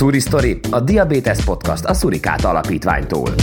[0.00, 3.34] Suri Story, a Diabetes Podcast a Surikát Alapítványtól.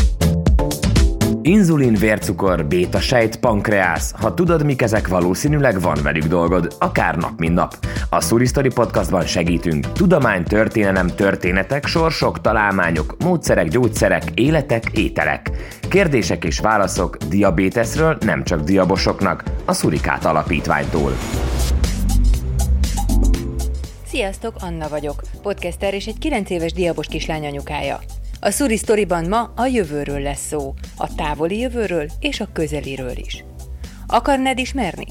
[1.41, 4.13] Inzulin, vércukor, bétasejt, pankreász.
[4.19, 7.77] Ha tudod, mik ezek, valószínűleg van velük dolgod, akár nap, mint nap.
[8.09, 9.91] A Suri podcastban segítünk.
[9.91, 15.51] Tudomány, történelem, történetek, sorsok, találmányok, módszerek, gyógyszerek, életek, ételek.
[15.89, 21.11] Kérdések és válaszok diabétesről nem csak diabosoknak, a Surikát Alapítványtól.
[24.17, 27.99] Sziasztok, Anna vagyok, podcaster és egy 9 éves diabos kislány anyukája.
[28.39, 33.43] A Suri Storyban ma a jövőről lesz szó, a távoli jövőről és a közeliről is.
[34.07, 35.05] Akarnád ismerni?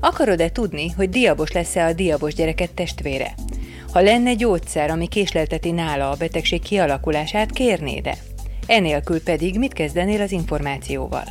[0.00, 3.34] Akarod-e tudni, hogy diabos lesz-e a diabos gyereket testvére?
[3.92, 8.16] Ha lenne gyógyszer, ami késlelteti nála a betegség kialakulását, kérnéd-e?
[8.66, 11.24] Enélkül pedig mit kezdenél az információval?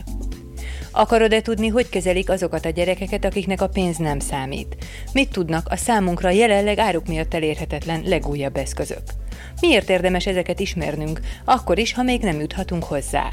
[0.97, 4.75] Akarod-e tudni, hogy kezelik azokat a gyerekeket, akiknek a pénz nem számít?
[5.13, 9.03] Mit tudnak a számunkra jelenleg áruk miatt elérhetetlen legújabb eszközök?
[9.61, 13.29] Miért érdemes ezeket ismernünk, akkor is, ha még nem juthatunk hozzá?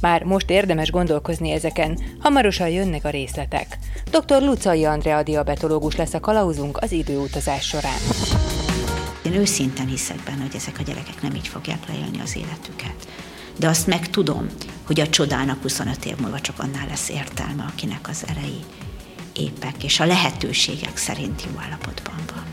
[0.00, 3.78] Már most érdemes gondolkozni ezeken, hamarosan jönnek a részletek.
[4.10, 4.42] Dr.
[4.42, 8.00] Lucai Andrea diabetológus lesz a kalauzunk az időutazás során.
[9.24, 13.28] Én őszinten hiszek benne, hogy ezek a gyerekek nem így fogják leélni az életüket.
[13.60, 14.46] De azt meg tudom,
[14.86, 18.64] hogy a csodának 25 év múlva csak annál lesz értelme, akinek az erei
[19.36, 22.44] épek, és a lehetőségek szerint jó állapotban van.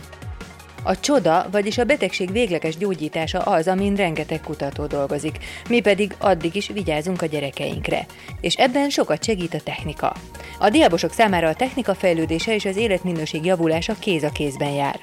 [0.83, 5.37] A csoda, vagyis a betegség végleges gyógyítása az, amin rengeteg kutató dolgozik,
[5.69, 8.05] mi pedig addig is vigyázunk a gyerekeinkre.
[8.41, 10.15] És ebben sokat segít a technika.
[10.59, 14.99] A diabosok számára a technika fejlődése és az életminőség javulása kéz a kézben jár.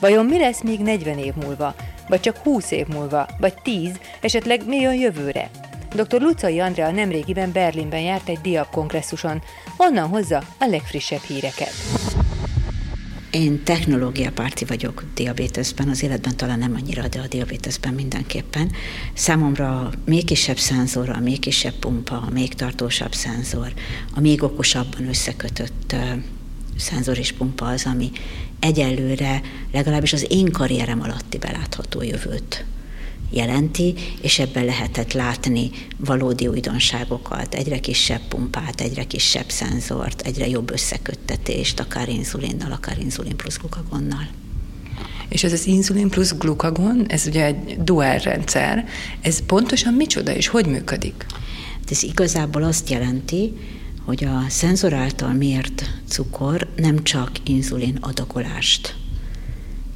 [0.00, 1.74] Vajon mi lesz még 40 év múlva?
[2.08, 3.28] Vagy csak 20 év múlva?
[3.38, 3.90] Vagy 10?
[4.20, 5.50] Esetleg mi jön jövőre?
[5.94, 6.20] Dr.
[6.20, 9.42] Lucai Andrea nemrégiben Berlinben járt egy diab kongresszuson,
[9.76, 11.72] onnan hozza a legfrissebb híreket.
[13.30, 18.70] Én technológiapárti vagyok diabéteszben, az életben talán nem annyira, de a diabéteszben mindenképpen.
[19.14, 23.72] Számomra a még kisebb szenzor, a még kisebb pumpa, a még tartósabb szenzor,
[24.14, 25.94] a még okosabban összekötött
[26.76, 28.10] szenzor és pumpa az, ami
[28.60, 29.40] egyelőre
[29.72, 32.64] legalábbis az én karrierem alatti belátható jövőt
[33.30, 40.70] jelenti, és ebben lehetett látni valódi újdonságokat, egyre kisebb pumpát, egyre kisebb szenzort, egyre jobb
[40.70, 44.28] összeköttetést, akár inzulinnal, akár inzulin plusz glukagonnal.
[45.28, 48.88] És ez az inzulin plusz glukagon, ez ugye egy dual rendszer,
[49.20, 51.26] ez pontosan micsoda és hogy működik?
[51.90, 53.52] Ez igazából azt jelenti,
[54.08, 58.96] hogy a szenzor által mért cukor nem csak inzulin adagolást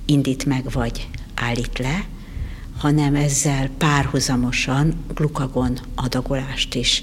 [0.06, 2.04] indít meg vagy állít le,
[2.76, 7.02] hanem ezzel párhuzamosan glukagon adagolást is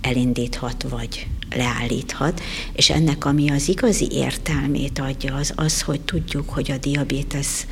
[0.00, 2.40] elindíthat vagy leállíthat,
[2.72, 7.66] és ennek, ami az igazi értelmét adja, az az, hogy tudjuk, hogy a diabétesz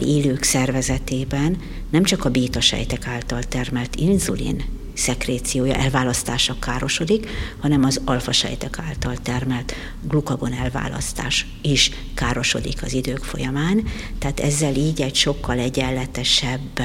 [0.00, 1.56] élők szervezetében
[1.90, 7.28] nem csak a bétasejtek által termelt inzulin szekréciója, elválasztása károsodik,
[7.60, 13.84] hanem az alfasejtek által termelt glukagon elválasztás is károsodik az idők folyamán,
[14.18, 16.80] tehát ezzel így egy sokkal egyenletesebb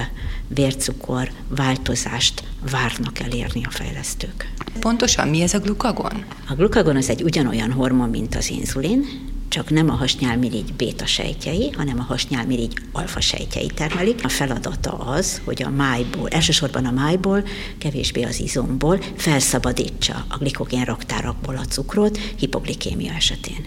[0.48, 4.52] vércukor változást várnak elérni a fejlesztők.
[4.80, 6.26] Pontosan mi ez a glukagon?
[6.48, 11.72] A glukagon az egy ugyanolyan hormon, mint az inzulin, csak nem a hasnyálmirigy béta sejtjei,
[11.72, 14.24] hanem a hasnyálmirigy alfa sejtjei termelik.
[14.24, 17.44] A feladata az, hogy a májból, elsősorban a májból,
[17.78, 23.66] kevésbé az izomból felszabadítsa a glikogén raktárakból a cukrot hipoglikémia esetén.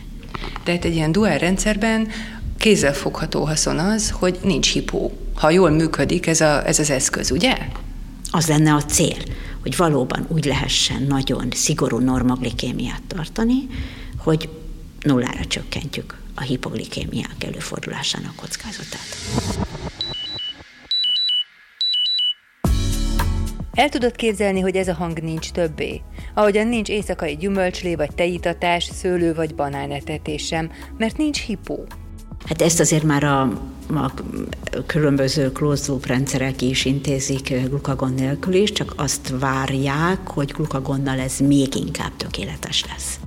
[0.64, 2.08] Tehát egy ilyen dual rendszerben
[2.58, 5.12] kézzelfogható haszon az, hogy nincs hipó.
[5.34, 7.58] Ha jól működik ez, a, ez az eszköz, ugye?
[8.30, 9.22] Az lenne a cél,
[9.62, 13.66] hogy valóban úgy lehessen nagyon szigorú normaglikémiát tartani,
[14.18, 14.48] hogy
[15.06, 19.08] nullára csökkentjük a hipoglikémiák előfordulásának kockázatát.
[23.72, 26.00] El tudod képzelni, hogy ez a hang nincs többé?
[26.34, 31.86] Ahogyan nincs éjszakai gyümölcslé vagy tejítatás, szőlő vagy banánetetés sem, mert nincs hipó.
[32.46, 33.40] Hát ezt azért már a,
[33.94, 34.12] a
[34.86, 41.38] különböző closed loop rendszerek is intézik glukagon nélkül is, csak azt várják, hogy glukagonnal ez
[41.38, 43.18] még inkább tökéletes lesz.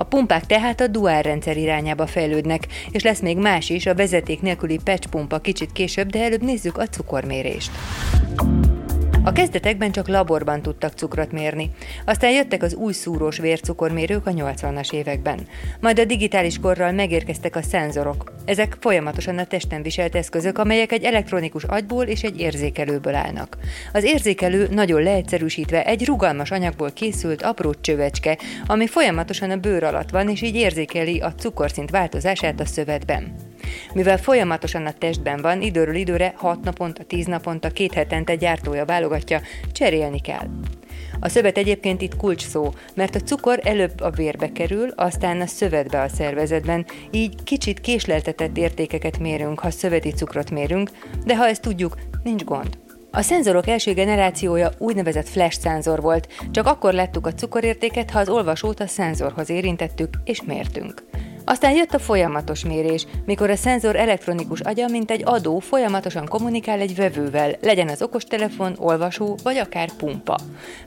[0.00, 4.40] A pumpák tehát a duál rendszer irányába fejlődnek, és lesz még más is, a vezeték
[4.40, 7.70] nélküli patch pumpa kicsit később, de előbb nézzük a cukormérést.
[9.24, 11.70] A kezdetekben csak laborban tudtak cukrot mérni,
[12.04, 15.40] aztán jöttek az új szúrós vércukormérők a 80-as években.
[15.80, 18.32] Majd a digitális korral megérkeztek a szenzorok.
[18.44, 23.56] Ezek folyamatosan a testen viselt eszközök, amelyek egy elektronikus agyból és egy érzékelőből állnak.
[23.92, 30.10] Az érzékelő nagyon leegyszerűsítve egy rugalmas anyagból készült apró csövecske, ami folyamatosan a bőr alatt
[30.10, 33.34] van, és így érzékeli a cukorszint változását a szövetben.
[33.94, 39.40] Mivel folyamatosan a testben van, időről időre 6 naponta, 10 naponta, két hetente gyártója válogatja,
[39.72, 40.48] cserélni kell.
[41.20, 45.46] A szövet egyébként itt kulcs szó, mert a cukor előbb a vérbe kerül, aztán a
[45.46, 50.90] szövetbe a szervezetben, így kicsit késleltetett értékeket mérünk, ha szöveti cukrot mérünk,
[51.24, 52.78] de ha ezt tudjuk, nincs gond.
[53.10, 58.28] A szenzorok első generációja úgynevezett flash szenzor volt, csak akkor láttuk a cukorértéket, ha az
[58.28, 61.02] olvasót a szenzorhoz érintettük és mértünk.
[61.44, 66.80] Aztán jött a folyamatos mérés, mikor a szenzor elektronikus agya, mint egy adó folyamatosan kommunikál
[66.80, 70.38] egy vevővel, legyen az okostelefon, olvasó vagy akár pumpa.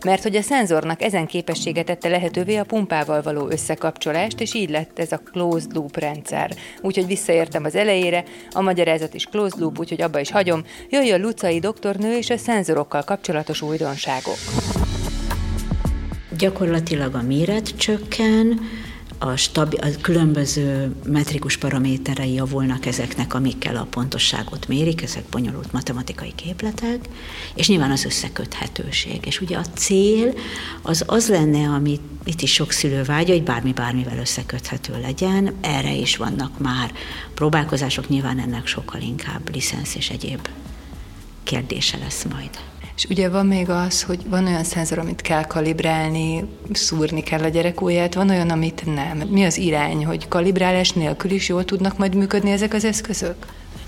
[0.05, 4.99] Mert hogy a szenzornak ezen képessége tette lehetővé a pumpával való összekapcsolást, és így lett
[4.99, 6.51] ez a closed loop rendszer.
[6.81, 11.59] Úgyhogy visszaértem az elejére, a magyarázat is closed loop, úgyhogy abba is hagyom, jöjjön Lucai
[11.59, 14.37] doktornő és a szenzorokkal kapcsolatos újdonságok.
[16.37, 18.59] Gyakorlatilag a méret csökken,
[19.23, 26.33] a, stabi, a különböző metrikus paraméterei javulnak ezeknek, amikkel a pontosságot mérik, ezek bonyolult matematikai
[26.35, 26.99] képletek,
[27.55, 29.25] és nyilván az összeköthetőség.
[29.25, 30.33] És ugye a cél
[30.81, 35.93] az az lenne, amit itt is sok szülő vágya, hogy bármi bármivel összeköthető legyen, erre
[35.93, 36.91] is vannak már
[37.33, 40.47] próbálkozások, nyilván ennek sokkal inkább licensz és egyéb
[41.43, 42.72] kérdése lesz majd.
[42.95, 47.47] És ugye van még az, hogy van olyan szenzor, amit kell kalibrálni, szúrni kell a
[47.47, 49.17] gyerek ujját, van olyan, amit nem.
[49.17, 53.35] Mi az irány, hogy kalibrálás nélkül is jól tudnak majd működni ezek az eszközök?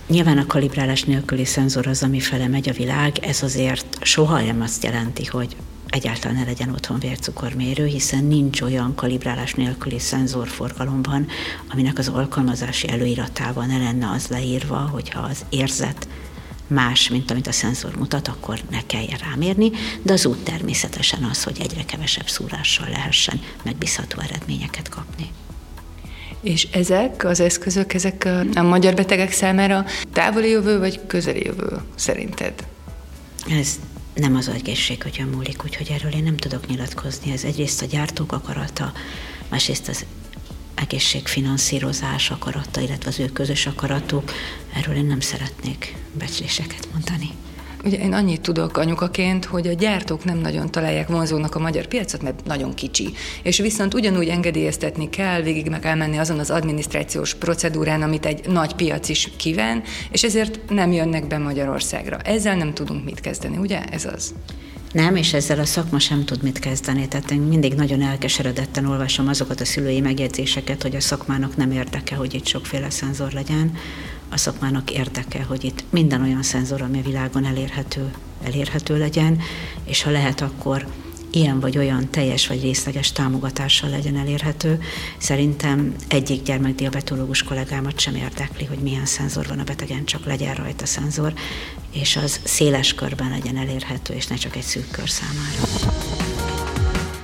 [0.08, 4.62] Nyilván a kalibrálás nélküli szenzor az, ami fele megy a világ, ez azért soha nem
[4.62, 5.56] azt jelenti, hogy
[5.90, 11.28] egyáltalán ne legyen otthon vércukormérő, hiszen nincs olyan kalibrálás nélküli szenzor forgalomban,
[11.72, 16.08] aminek az alkalmazási előiratában ne lenne az leírva, hogyha az érzet
[16.68, 19.72] más, mint amit a szenzor mutat, akkor ne kelljen rámérni,
[20.02, 25.32] de az út természetesen az, hogy egyre kevesebb szúrással lehessen megbízható eredményeket kapni.
[26.42, 31.82] És ezek az eszközök, ezek a, a magyar betegek számára távoli jövő vagy közeli jövő
[31.96, 32.54] szerinted?
[33.50, 33.80] Ez
[34.14, 37.32] nem az agygészség, hogy múlik, úgyhogy erről én nem tudok nyilatkozni.
[37.32, 38.92] Ez egyrészt a gyártók akarata,
[39.50, 40.06] másrészt az
[40.76, 44.32] egészségfinanszírozás akarata, illetve az ő közös akaratuk,
[44.74, 47.30] erről én nem szeretnék becsléseket mondani.
[47.86, 52.22] Ugye én annyit tudok anyukaként, hogy a gyártók nem nagyon találják vonzónak a magyar piacot,
[52.22, 53.14] mert nagyon kicsi.
[53.44, 58.74] És viszont ugyanúgy engedélyeztetni kell, végig meg elmenni azon az adminisztrációs procedúrán, amit egy nagy
[58.74, 62.18] piac is kíván, és ezért nem jönnek be Magyarországra.
[62.18, 63.84] Ezzel nem tudunk mit kezdeni, ugye?
[63.84, 64.34] Ez az.
[64.96, 67.08] Nem, és ezzel a szakma sem tud mit kezdeni.
[67.08, 72.16] Tehát én mindig nagyon elkeseredetten olvasom azokat a szülői megjegyzéseket, hogy a szakmának nem érdeke,
[72.16, 73.78] hogy itt sokféle szenzor legyen.
[74.30, 78.12] A szakmának érdeke, hogy itt minden olyan szenzor, ami a világon elérhető,
[78.44, 79.40] elérhető legyen,
[79.86, 80.86] és ha lehet, akkor
[81.36, 84.82] ilyen vagy olyan teljes vagy részleges támogatással legyen elérhető.
[85.18, 90.86] Szerintem egyik gyermekdiabetológus kollégámat sem érdekli, hogy milyen szenzor van a betegen, csak legyen rajta
[90.86, 91.34] szenzor,
[91.94, 95.94] és az széles körben legyen elérhető, és ne csak egy szűk kör számára.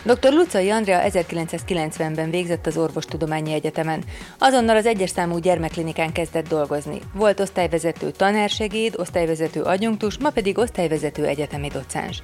[0.03, 0.33] Dr.
[0.33, 4.03] Lucai Andrea 1990-ben végzett az Orvostudományi Egyetemen.
[4.37, 6.99] Azonnal az egyes számú gyermekklinikán kezdett dolgozni.
[7.13, 12.23] Volt osztályvezető tanársegéd, osztályvezető adjunktus, ma pedig osztályvezető egyetemi docens.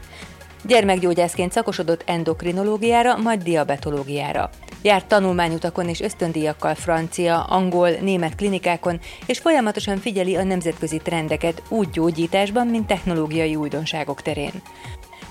[0.63, 4.49] Gyermekgyógyászként szakosodott endokrinológiára, majd diabetológiára.
[4.81, 11.89] Járt tanulmányutakon és ösztöndíjakkal francia, angol, német klinikákon, és folyamatosan figyeli a nemzetközi trendeket úgy
[11.89, 14.61] gyógyításban, mint technológiai újdonságok terén.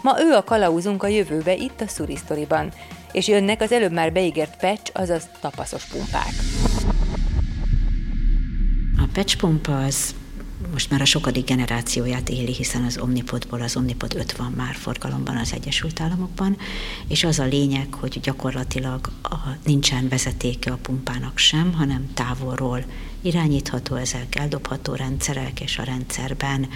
[0.03, 2.73] Ma ő a kalauzunk a jövőbe itt a Surisztoriban,
[3.13, 6.33] és jönnek az előbb már beígért patch, azaz tapaszos pumpák.
[8.99, 10.15] A patch pumpa az
[10.77, 15.37] most már a sokadik generációját éli, hiszen az Omnipodból az Omnipod 5 van már forgalomban
[15.37, 16.57] az Egyesült Államokban,
[17.09, 22.85] és az a lényeg, hogy gyakorlatilag a, nincsen vezetéke a pumpának sem, hanem távolról
[23.21, 26.69] irányítható ezek, eldobható rendszerek, és a rendszerben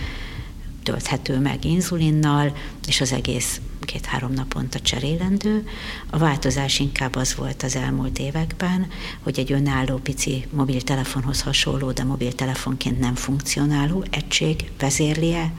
[0.82, 2.56] tölthető meg inzulinnal,
[2.86, 5.66] és az egész két-három naponta cserélendő.
[6.10, 8.86] A változás inkább az volt az elmúlt években,
[9.22, 15.52] hogy egy önálló pici mobiltelefonhoz hasonló, de mobiltelefonként nem funkcionáló egység vezérlie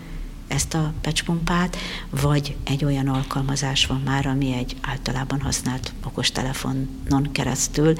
[0.47, 1.77] ezt a pecspumpát,
[2.09, 7.95] vagy egy olyan alkalmazás van már, ami egy általában használt okostelefonon keresztül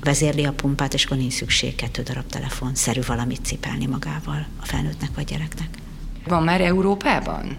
[0.00, 4.66] vezérli a pumpát, és akkor nincs szükség kettő darab telefon, szerű valamit cipelni magával a
[4.66, 5.68] felnőttnek vagy gyereknek.
[6.24, 7.56] Van már Európában?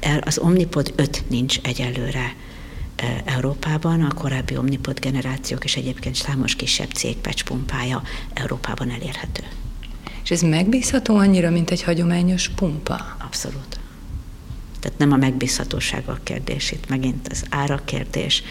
[0.00, 2.34] Tehát az Omnipod 5 nincs egyelőre
[2.96, 8.02] e, Európában, a korábbi Omnipod generációk és egyébként számos kisebb cég pecspumpája
[8.34, 9.42] Európában elérhető.
[10.22, 13.16] És ez megbízható annyira, mint egy hagyományos pumpa?
[13.24, 13.80] Abszolút.
[14.80, 18.42] Tehát nem a megbízhatóság a kérdés, itt megint az ára kérdés,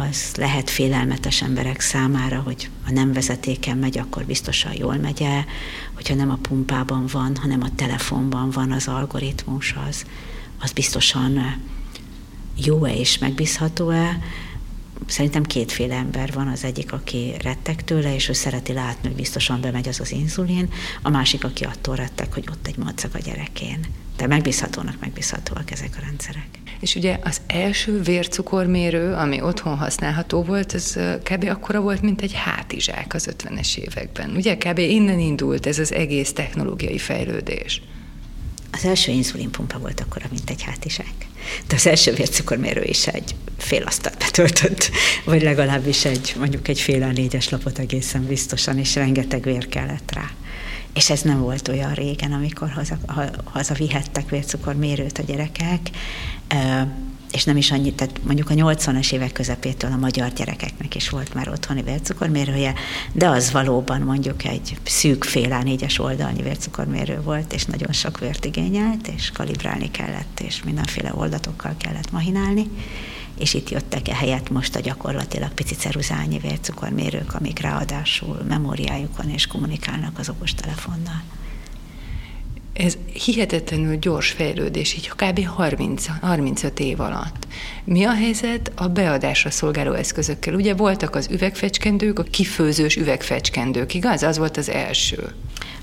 [0.00, 5.44] az lehet félelmetes emberek számára, hogy ha nem vezetéken megy, akkor biztosan jól megy el,
[5.94, 10.04] hogyha nem a pumpában van, hanem a telefonban van az algoritmus, az,
[10.60, 11.62] az biztosan
[12.56, 14.18] jó-e és megbízható-e.
[15.06, 19.60] Szerintem kétféle ember van, az egyik, aki rettek tőle, és ő szereti látni, hogy biztosan
[19.60, 20.68] bemegy az az inzulin,
[21.02, 23.86] a másik, aki attól rettek, hogy ott egy macag a gyerekén.
[24.16, 26.48] De megbízhatónak megbízhatóak ezek a rendszerek.
[26.80, 31.44] És ugye az első vércukormérő, ami otthon használható volt, az kb.
[31.48, 34.30] akkora volt, mint egy hátizsák az 50-es években.
[34.36, 34.78] Ugye kb.
[34.78, 37.82] innen indult ez az egész technológiai fejlődés.
[38.72, 41.26] Az első inzulinpumpa volt akkora, mint egy hátizsák.
[41.66, 44.90] De az első vércukormérő is egy fél asztalt betöltött,
[45.24, 50.30] vagy legalábbis egy, mondjuk egy fél négyes lapot egészen biztosan, és rengeteg vér kellett rá.
[50.94, 52.98] És ez nem volt olyan régen, amikor haza,
[53.44, 55.90] haza vihettek vércukormérőt a gyerekek,
[57.34, 61.34] és nem is annyit, tehát mondjuk a 80-as évek közepétől a magyar gyerekeknek is volt
[61.34, 62.74] már otthoni vércukormérője,
[63.12, 68.44] de az valóban mondjuk egy szűk fél négyes oldalnyi vércukormérő volt, és nagyon sok vért
[68.44, 72.68] igényelt, és kalibrálni kellett, és mindenféle oldatokkal kellett mahinálni
[73.38, 79.46] és itt jöttek ehelyett most a gyakorlatilag pici ceruzányi vércukormérők, amik ráadásul memóriájuk van és
[79.46, 81.22] kommunikálnak az okostelefonnal.
[82.74, 85.46] Ez hihetetlenül gyors fejlődés, így kb.
[85.46, 87.46] 30, 35 év alatt.
[87.84, 90.54] Mi a helyzet a beadásra szolgáló eszközökkel?
[90.54, 94.22] Ugye voltak az üvegfecskendők, a kifőzős üvegfecskendők, igaz?
[94.22, 95.34] Az volt az első.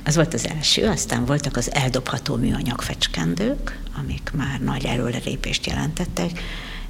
[0.06, 6.32] Az volt az első, aztán voltak az eldobható műanyag fecskendők, amik már nagy előrelépést jelentettek,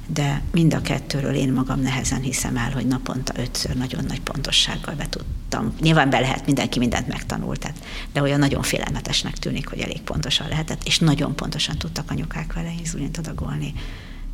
[0.06, 4.94] de mind a kettőről én magam nehezen hiszem el, hogy naponta ötször nagyon nagy pontossággal
[4.94, 5.74] be tudtam.
[5.80, 7.76] Nyilván be lehet, mindenki mindent megtanult, tehát,
[8.12, 12.72] de olyan nagyon félelmetesnek tűnik, hogy elég pontosan lehetett, és nagyon pontosan tudtak anyukák vele
[12.78, 13.74] inzulint adagolni.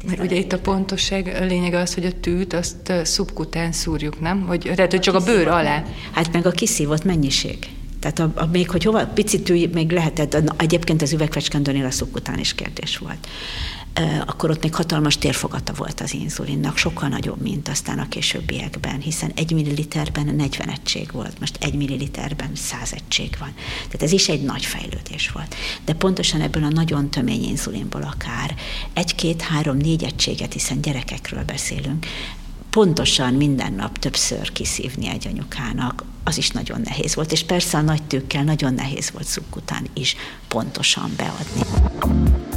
[0.06, 4.46] Mert ugye itt a pontosság lényege az, hogy a tűt azt szubkután szúrjuk, nem?
[4.46, 5.84] Hogy, tehát, hogy csak a bőr alá.
[6.12, 7.58] Hát meg a kiszívott mennyiség.
[8.00, 12.38] Tehát a, a, még, hogy hova picit tűj, még lehetett, egyébként az üvegfecskendőnél a szubkután
[12.38, 13.28] is kérdés volt
[14.26, 19.33] akkor ott még hatalmas térfogata volt az inzulinnak, sokkal nagyobb, mint aztán a későbbiekben, hiszen
[19.35, 23.55] egy milliliterben 40 egység volt, most egy milliliterben 100 egység van.
[23.85, 25.55] Tehát ez is egy nagy fejlődés volt.
[25.85, 28.55] De pontosan ebből a nagyon tömény inzulinból akár
[28.93, 32.07] egy, két, három, négy egységet, hiszen gyerekekről beszélünk,
[32.71, 37.81] pontosan minden nap többször kiszívni egy anyukának, az is nagyon nehéz volt, és persze a
[37.81, 40.17] nagy tőkkel nagyon nehéz volt szubkután is
[40.49, 42.48] pontosan beadni.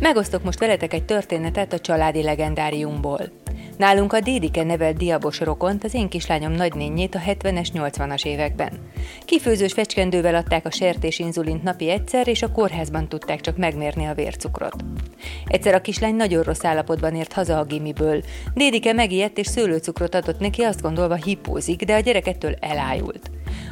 [0.00, 3.20] Megosztok most veletek egy történetet a családi legendáriumból.
[3.76, 8.72] Nálunk a Dédike nevelt diabos rokont, az én kislányom nagynényét a 70-es, 80-as években.
[9.24, 14.14] Kifőzős fecskendővel adták a sertés inzulint napi egyszer, és a kórházban tudták csak megmérni a
[14.14, 14.84] vércukrot.
[15.46, 18.22] Egyszer a kislány nagyon rossz állapotban ért haza a gimiből.
[18.54, 23.30] Dédike megijedt és szőlőcukrot adott neki, azt gondolva hipózik, de a gyerek ettől elájult.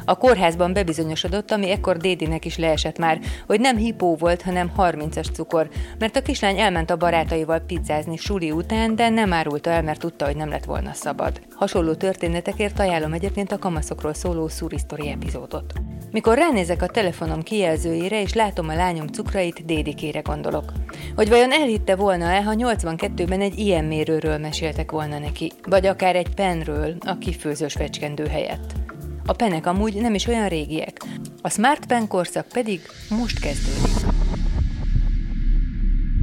[0.09, 5.33] A kórházban bebizonyosodott, ami ekkor Dédinek is leesett már, hogy nem hipó volt, hanem 30-as
[5.33, 9.99] cukor, mert a kislány elment a barátaival pizzázni suli után, de nem árulta el, mert
[9.99, 11.41] tudta, hogy nem lett volna szabad.
[11.51, 15.73] Hasonló történetekért ajánlom egyébként a kamaszokról szóló Szúrisztori epizódot.
[16.11, 20.71] Mikor ránézek a telefonom kijelzőjére, és látom a lányom cukrait, Dédikére gondolok.
[21.15, 26.33] Hogy vajon elhitte volna-e, ha 82-ben egy ilyen mérőről meséltek volna neki, vagy akár egy
[26.35, 28.86] penről a kifőzős fecskendő helyett.
[29.29, 31.01] A penek amúgy nem is olyan régiek.
[31.41, 34.05] A Smart Pen korszak pedig most kezdődik.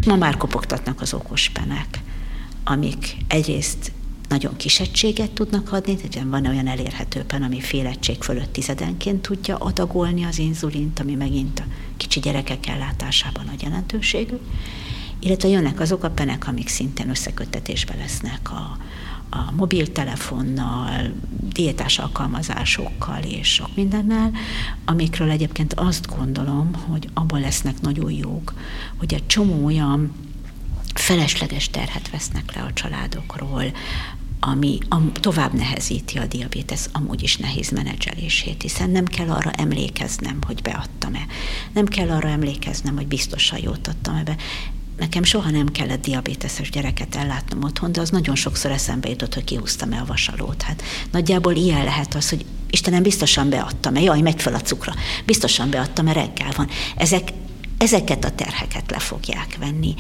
[0.06, 2.00] Ma már kopogtatnak az okos penek,
[2.64, 3.92] amik egyrészt
[4.28, 9.23] nagyon kis egységet tudnak adni, tehát van olyan elérhető pen, ami fél egység fölött tizedenként
[9.23, 11.64] tudja adagolni az inzulint, ami megint a
[11.96, 14.37] kicsi gyerekek ellátásában nagy jelentőségű,
[15.20, 18.78] illetve jönnek azok a penek, amik szintén összeköttetésbe lesznek a,
[19.35, 21.12] a mobiltelefonnal,
[21.53, 24.33] diétás alkalmazásokkal és sok mindennel,
[24.85, 28.55] amikről egyébként azt gondolom, hogy abban lesznek nagyon jók,
[28.97, 30.12] hogy egy csomó olyan
[30.95, 33.64] felesleges terhet vesznek le a családokról,
[34.41, 34.79] ami
[35.21, 41.26] tovább nehezíti a diabétesz amúgy is nehéz menedzselését, hiszen nem kell arra emlékeznem, hogy beadtam-e.
[41.73, 44.37] Nem kell arra emlékeznem, hogy biztosan jót adtam-e be.
[44.98, 49.44] Nekem soha nem kellett diabéteses gyereket ellátnom otthon, de az nagyon sokszor eszembe jutott, hogy
[49.44, 50.62] kihúztam el a vasalót.
[50.62, 55.70] Hát nagyjából ilyen lehet az, hogy Istenem, biztosan beadtam-e, jaj, megy fel a cukra, biztosan
[55.70, 56.68] beadtam-e, reggel van.
[56.96, 57.32] Ezek,
[57.78, 59.94] ezeket a terheket le fogják venni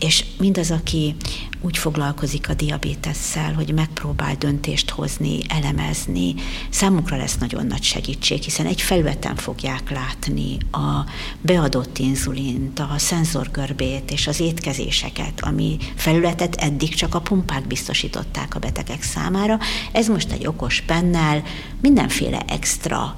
[0.00, 1.14] és mindaz, aki
[1.60, 6.34] úgy foglalkozik a diabétesszel, hogy megpróbál döntést hozni, elemezni.
[6.70, 11.04] Számukra lesz nagyon nagy segítség, hiszen egy felületen fogják látni a
[11.40, 18.58] beadott inzulint, a szenzorgörbét és az étkezéseket, ami felületet eddig csak a pumpák biztosították a
[18.58, 19.58] betegek számára.
[19.92, 21.42] Ez most egy okos pennel
[21.80, 23.16] mindenféle extra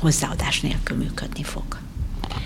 [0.00, 1.78] hozzáadás nélkül működni fog.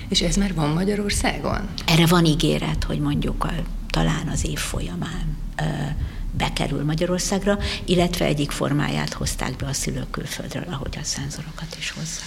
[0.08, 1.68] És ez már van Magyarországon?
[1.86, 3.52] Erre van ígéret, hogy mondjuk a,
[3.94, 5.38] talán az év folyamán
[6.30, 12.26] bekerül Magyarországra, illetve egyik formáját hozták be a szülők külföldről, ahogy a szenzorokat is hozzák.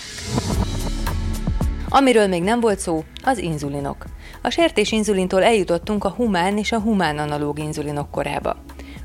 [1.90, 4.06] Amiről még nem volt szó, az inzulinok.
[4.42, 8.56] A sertés inzulintól eljutottunk a humán és a humán analóg inzulinok korába.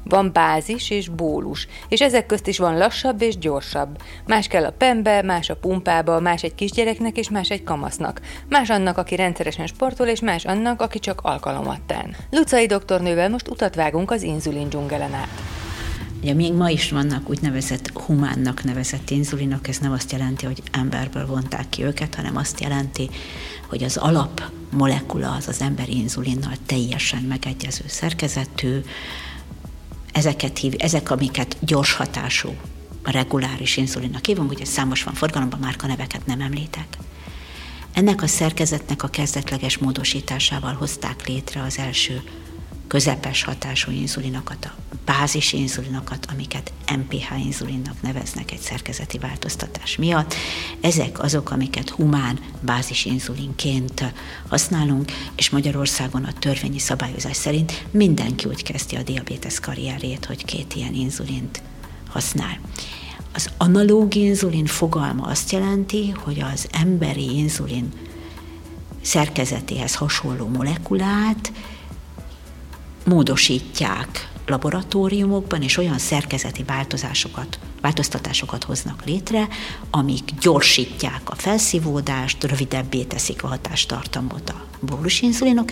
[0.04, 4.02] Van bázis és bólus, és ezek közt is van lassabb és gyorsabb.
[4.26, 8.20] Más kell a pembe, más a pumpába, más egy kisgyereknek és más egy kamasznak.
[8.48, 12.16] Más annak, aki rendszeresen sportol, és más annak, aki csak alkalomattán.
[12.30, 15.28] Lucai doktornővel most utat vágunk az inzulin dzsungelen át.
[16.22, 21.26] Ugye még ma is vannak úgynevezett humánnak nevezett inzulinok, ez nem azt jelenti, hogy emberből
[21.26, 23.10] vonták ki őket, hanem azt jelenti,
[23.68, 28.80] hogy az alap molekula az az emberi inzulinnal teljesen megegyező szerkezetű,
[30.12, 32.56] ezeket hív, ezek, amiket gyors hatású,
[33.02, 36.86] a reguláris inzulinnak hívunk, ugye számos van forgalomban, márka neveket nem említek.
[37.92, 42.22] Ennek a szerkezetnek a kezdetleges módosításával hozták létre az első
[42.92, 50.34] közepes hatású inzulinokat, a bázis inzulinokat, amiket MPH inzulinnak neveznek egy szerkezeti változtatás miatt.
[50.80, 54.12] Ezek azok, amiket humán bázis inzulinként
[54.48, 60.74] használunk, és Magyarországon a törvényi szabályozás szerint mindenki úgy kezdi a diabétesz karrierjét, hogy két
[60.74, 61.62] ilyen inzulint
[62.08, 62.58] használ.
[63.34, 67.92] Az analóg inzulin fogalma azt jelenti, hogy az emberi inzulin
[69.02, 71.52] szerkezetéhez hasonló molekulát
[73.04, 79.48] módosítják laboratóriumokban, és olyan szerkezeti változásokat, változtatásokat hoznak létre,
[79.90, 85.70] amik gyorsítják a felszívódást, rövidebbé teszik a hatástartamot a bólusinzulinok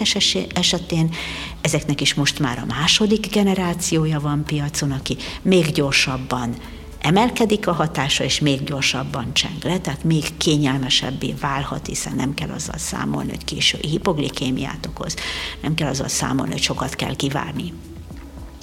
[0.54, 1.14] esetén.
[1.60, 6.54] Ezeknek is most már a második generációja van piacon, aki még gyorsabban
[7.00, 12.50] emelkedik a hatása, és még gyorsabban cseng le, tehát még kényelmesebbé válhat, hiszen nem kell
[12.50, 15.16] azzal számolni, hogy késői hipoglikémiát okoz,
[15.62, 17.72] nem kell azzal számolni, hogy sokat kell kivárni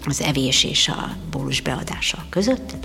[0.06, 2.78] az evés és a bólus beadása között.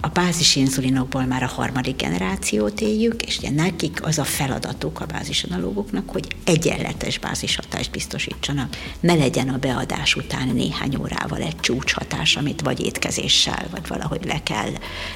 [0.00, 5.06] A bázis inzulinokból már a harmadik generációt éljük, és ugye nekik az a feladatuk a
[5.06, 8.76] bázis analógoknak, hogy egyenletes bázishatást biztosítsanak.
[9.00, 14.42] Ne legyen a beadás után néhány órával egy csúcshatás, amit vagy étkezéssel, vagy valahogy le
[14.42, 14.70] kell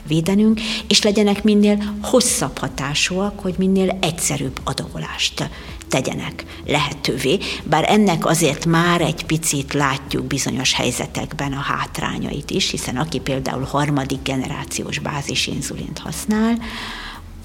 [0.07, 5.51] védenünk, és legyenek minél hosszabb hatásúak, hogy minél egyszerűbb adagolást
[5.91, 12.97] tegyenek lehetővé, bár ennek azért már egy picit látjuk bizonyos helyzetekben a hátrányait is, hiszen
[12.97, 16.59] aki például harmadik generációs bázisinzulint használ,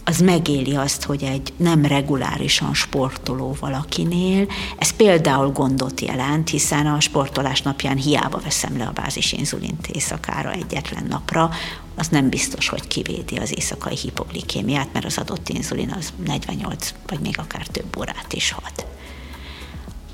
[0.07, 6.99] az megéli azt, hogy egy nem regulárisan sportoló valakinél, ez például gondot jelent, hiszen a
[6.99, 11.49] sportolás napján hiába veszem le a bázisinzulint éjszakára egyetlen napra,
[11.95, 17.19] az nem biztos, hogy kivédi az éjszakai hipoglikémiát, mert az adott inzulin az 48 vagy
[17.19, 18.85] még akár több órát is hat.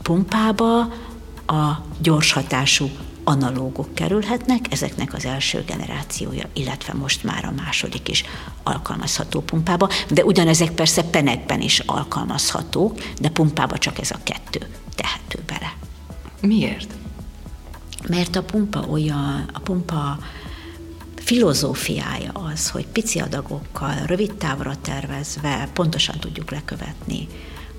[0.02, 0.80] Pumpába
[1.48, 2.90] a gyors hatású
[3.24, 8.24] analógok kerülhetnek, ezeknek az első generációja, illetve most már a második is
[8.64, 15.40] alkalmazható pumpába, de ugyanezek persze penekben is alkalmazhatók, de pumpába csak ez a kettő tehető
[15.46, 15.74] bele.
[16.42, 16.94] Miért?
[18.08, 20.20] Mert a pumpa olyan, a pumpa
[21.16, 27.28] filozófiája az, hogy pici adagokkal, rövid távra tervezve pontosan tudjuk lekövetni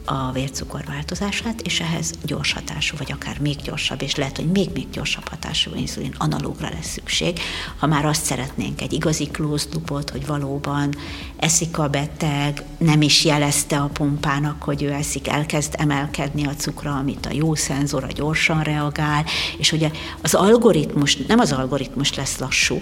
[0.04, 4.90] a vércukor változását, és ehhez gyors hatású, vagy akár még gyorsabb, és lehet, hogy még-még
[4.90, 7.40] gyorsabb hatású inzulin analógra lesz szükség.
[7.78, 10.94] Ha már azt szeretnénk, egy igazi closed loopot, hogy valóban
[11.36, 16.96] eszik a beteg, nem is jelezte a pumpának, hogy ő eszik, elkezd emelkedni a cukra,
[16.96, 19.24] amit a jó szenzora gyorsan reagál,
[19.58, 19.90] és ugye
[20.22, 22.80] az algoritmus, nem az algoritmus lesz lassú,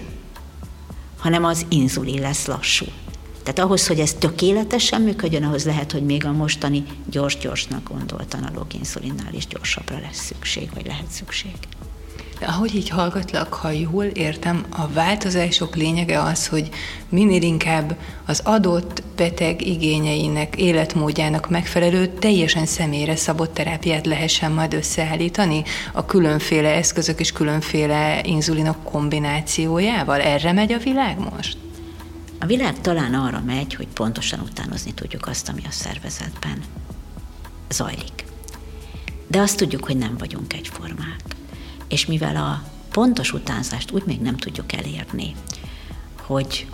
[1.17, 2.85] hanem az inzulin lesz lassú.
[3.43, 8.73] Tehát ahhoz, hogy ez tökéletesen működjön, ahhoz lehet, hogy még a mostani gyors-gyorsnak gondolt analóg
[8.73, 11.51] inzulinnál is gyorsabbra lesz szükség, vagy lehet szükség.
[12.45, 16.69] Ahogy így hallgatlak, ha jól értem, a változások lényege az, hogy
[17.09, 25.63] minél inkább az adott beteg igényeinek, életmódjának megfelelő, teljesen személyre szabott terápiát lehessen majd összeállítani
[25.93, 30.21] a különféle eszközök és különféle inzulinok kombinációjával.
[30.21, 31.57] Erre megy a világ most?
[32.41, 36.63] A világ talán arra megy, hogy pontosan utánozni tudjuk azt, ami a szervezetben
[37.69, 38.25] zajlik.
[39.27, 41.21] De azt tudjuk, hogy nem vagyunk egyformák.
[41.87, 45.35] És mivel a pontos utánzást úgy még nem tudjuk elérni,
[46.21, 46.67] hogy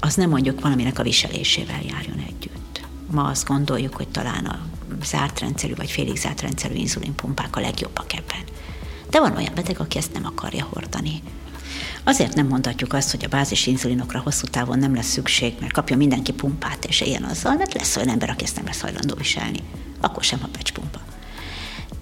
[0.00, 2.80] az nem mondjuk valaminek a viselésével járjon együtt.
[3.10, 4.66] Ma azt gondoljuk, hogy talán a
[5.04, 8.44] zárt rendszerű vagy félig zárt rendszerű inzulinpumpák a legjobbak ebben.
[9.10, 11.22] De van olyan beteg, aki ezt nem akarja hordani.
[12.04, 15.96] Azért nem mondhatjuk azt, hogy a bázis inzulinokra hosszú távon nem lesz szükség, mert kapja
[15.96, 19.58] mindenki pumpát és éljen azzal, mert lesz olyan ember, aki ezt nem lesz hajlandó viselni.
[20.00, 21.00] Akkor sem a pumpa.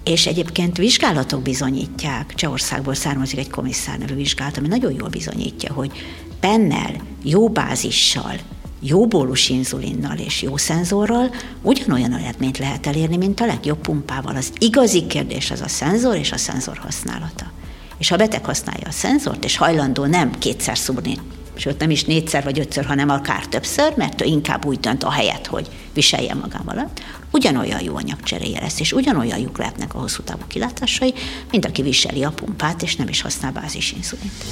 [0.03, 5.91] És egyébként vizsgálatok bizonyítják, Csehországból származik egy komisszár nevű vizsgálat, ami nagyon jól bizonyítja, hogy
[6.39, 8.35] pennel, jó bázissal,
[8.81, 11.31] jó bólus inzulinnal és jó szenzorral
[11.61, 14.35] ugyanolyan eredményt lehet elérni, mint a legjobb pumpával.
[14.35, 17.51] Az igazi kérdés az a szenzor és a szenzor használata.
[17.99, 21.17] És ha a beteg használja a szenzort, és hajlandó nem kétszer szúrni,
[21.55, 25.11] sőt nem is négyszer vagy ötször, hanem akár többször, mert ő inkább úgy dönt a
[25.11, 26.91] helyet, hogy viselje magával,
[27.31, 31.13] ugyanolyan jó anyagcseréje lesz, és ugyanolyan jók lehetnek a hosszú távú kilátásai,
[31.51, 34.43] mint aki viseli a pumpát, és nem is használ bázisinszulint.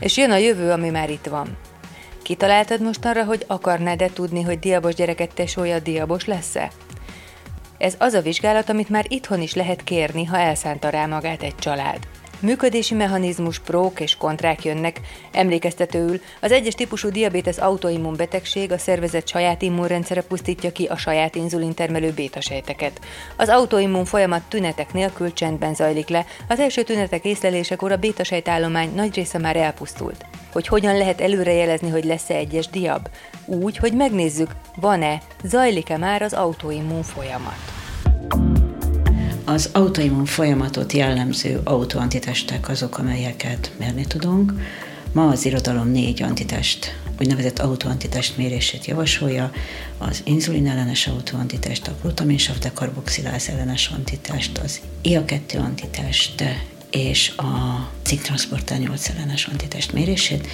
[0.00, 1.56] És jön a jövő, ami már itt van.
[2.22, 6.70] Kitaláltad most arra, hogy akarnád-e tudni, hogy diabos gyereket tesója diabos lesz-e?
[7.80, 11.54] Ez az a vizsgálat, amit már itthon is lehet kérni, ha elszánta rá magát egy
[11.54, 11.98] család.
[12.40, 15.00] Működési mechanizmus, prók és kontrák jönnek.
[15.32, 21.34] Emlékeztetőül az egyes típusú diabetes autoimmun betegség a szervezet saját immunrendszere pusztítja ki a saját
[21.34, 23.00] inzulintermelő bétasejteket.
[23.36, 29.14] Az autoimmun folyamat tünetek nélkül csendben zajlik le, az első tünetek észlelésekor a bétasejtállomány nagy
[29.14, 30.24] része már elpusztult.
[30.52, 33.08] Hogy hogyan lehet előrejelezni, hogy lesz-e egyes diab?
[33.44, 37.79] Úgy, hogy megnézzük, van-e, zajlik-e már az autoimmun folyamat.
[39.50, 44.52] Az autoimmun folyamatot jellemző autoantitestek azok, amelyeket mérni tudunk.
[45.12, 49.50] Ma az irodalom négy antitest, úgynevezett autoantitest mérését javasolja,
[49.98, 56.44] az inzulin ellenes autoantitest, a glutaminsav dekarboxiláz ellenes antitest, az IA2 antitest
[56.90, 57.44] és a
[58.02, 60.46] cinktranszporter 8 ellenes antitest mérését.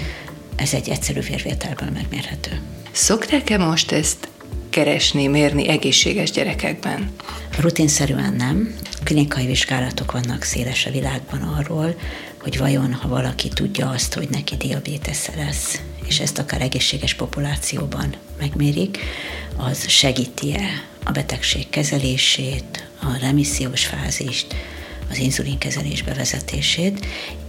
[0.57, 2.61] Ez egy egyszerű vérvételből megmérhető.
[2.93, 4.29] Szokták-e most ezt
[4.71, 7.11] keresni, mérni egészséges gyerekekben?
[7.59, 8.75] Rutinszerűen nem.
[9.05, 11.95] Klinikai vizsgálatok vannak széles a világban arról,
[12.43, 18.15] hogy vajon, ha valaki tudja azt, hogy neki diabétesze lesz, és ezt akár egészséges populációban
[18.39, 18.99] megmérik,
[19.57, 20.69] az segíti-e
[21.05, 24.55] a betegség kezelését, a remissziós fázist,
[25.11, 27.07] az inzulinkezelés bevezetését,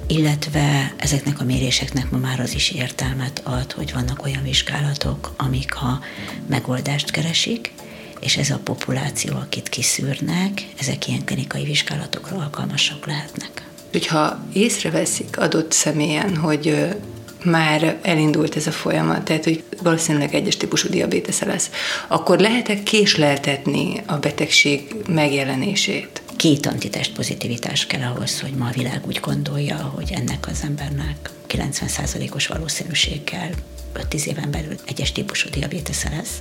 [0.08, 5.76] illetve ezeknek a méréseknek ma már az is értelmet ad, hogy vannak olyan vizsgálatok, amik
[5.76, 6.00] a
[6.48, 7.72] megoldást keresik,
[8.20, 13.66] és ez a populáció, akit kiszűrnek, ezek ilyen klinikai vizsgálatokra alkalmasak lehetnek.
[13.92, 16.96] Hogyha észreveszik adott személyen, hogy
[17.44, 21.70] már elindult ez a folyamat, tehát hogy valószínűleg egyes típusú diabétesze lesz,
[22.08, 26.22] akkor lehet-e késleltetni a betegség megjelenését?
[26.38, 31.30] Két antitest pozitivitás kell ahhoz, hogy ma a világ úgy gondolja, hogy ennek az embernek
[31.48, 33.50] 90%-os valószínűséggel
[33.96, 36.38] 5-10 éven belül egyes típusú diabétesze lesz.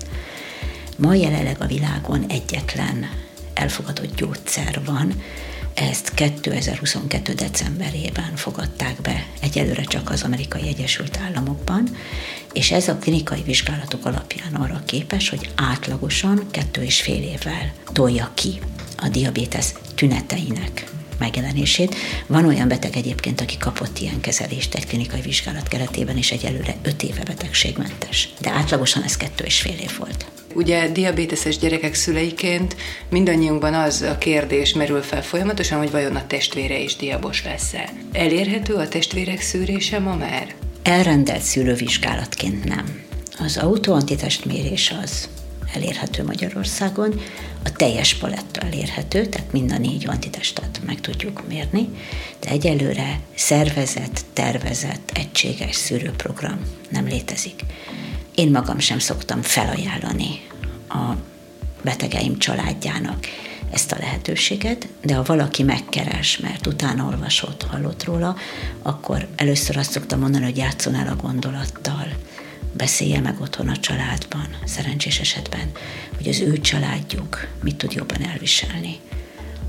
[0.97, 3.11] Ma jelenleg a világon egyetlen
[3.55, 5.23] elfogadott gyógyszer van,
[5.75, 7.33] ezt 2022.
[7.33, 11.89] decemberében fogadták be egyelőre csak az Amerikai Egyesült Államokban,
[12.53, 18.31] és ez a klinikai vizsgálatok alapján arra képes, hogy átlagosan kettő és fél évvel tolja
[18.35, 18.59] ki
[18.97, 20.85] a diabétesz tüneteinek
[21.19, 21.95] megjelenését.
[22.27, 27.03] Van olyan beteg egyébként, aki kapott ilyen kezelést egy klinikai vizsgálat keretében, és egyelőre 5
[27.03, 28.29] éve betegségmentes.
[28.41, 30.27] De átlagosan ez kettő és fél év volt.
[30.55, 32.77] Ugye diabéteses gyerekek szüleiként
[33.11, 37.91] mindannyiunkban az a kérdés merül fel folyamatosan, hogy vajon a testvére is diabos lesz-e.
[38.13, 40.55] Elérhető a testvérek szűrése ma már?
[40.83, 43.05] Elrendelt szülővizsgálatként nem.
[43.39, 45.29] Az autoantitestmérés az
[45.75, 47.21] elérhető Magyarországon,
[47.65, 51.89] a teljes paletta elérhető, tehát mind a négy antitestet meg tudjuk mérni,
[52.41, 57.61] de egyelőre szervezett, tervezett, egységes szűrőprogram nem létezik.
[58.35, 60.41] Én magam sem szoktam felajánlani
[60.89, 61.13] a
[61.83, 63.27] betegeim családjának
[63.73, 68.37] ezt a lehetőséget, de ha valaki megkeres, mert utána olvasott, hallott róla,
[68.83, 72.09] akkor először azt szoktam mondani, hogy játszon el a gondolattal,
[72.77, 75.71] beszélje meg otthon a családban, szerencsés esetben,
[76.17, 79.01] hogy az ő családjuk mit tud jobban elviselni.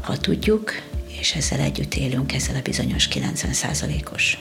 [0.01, 0.81] Ha tudjuk,
[1.19, 4.37] és ezzel együtt élünk, ezzel a bizonyos 90%-os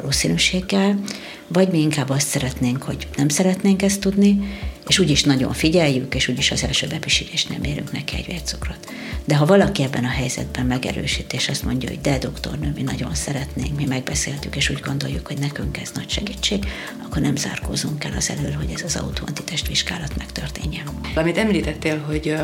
[0.00, 0.98] valószínűséggel,
[1.46, 6.28] vagy mi inkább azt szeretnénk, hogy nem szeretnénk ezt tudni, és úgyis nagyon figyeljük, és
[6.28, 8.92] úgyis az első bepisülésnél mérünk neki egy vércukrot.
[9.24, 13.14] De ha valaki ebben a helyzetben megerősít, és azt mondja, hogy de doktornő, mi nagyon
[13.14, 16.64] szeretnénk, mi megbeszéltük, és úgy gondoljuk, hogy nekünk ez nagy segítség,
[17.04, 20.86] akkor nem zárkózunk el az elől, hogy ez az autoantitest vizsgálat megtörténjen.
[21.14, 22.34] Amit említettél, hogy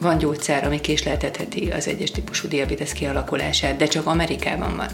[0.00, 4.88] van gyógyszer, ami késleltetheti az egyes típusú diabetes kialakulását, de csak Amerikában van.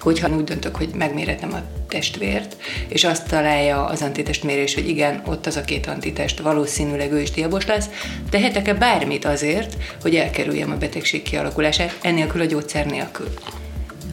[0.00, 2.56] Hogyha úgy döntök, hogy megméretem a testvért,
[2.88, 7.30] és azt találja az antitestmérés, hogy igen, ott az a két antitest, valószínűleg ő is
[7.30, 7.88] diabos lesz,
[8.30, 13.28] tehetek-e bármit azért, hogy elkerüljem a betegség kialakulását, ennélkül a gyógyszer nélkül?